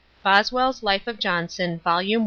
—Boswell's 0.23 0.81
Life 0.81 1.05
of 1.05 1.19
Johnson, 1.19 1.77
vol. 1.83 1.97
i. 1.99 2.15